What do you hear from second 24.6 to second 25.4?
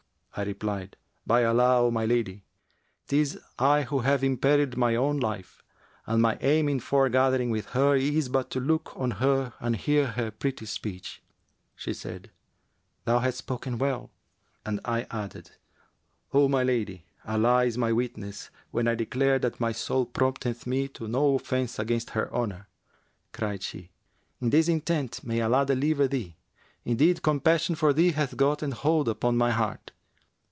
intent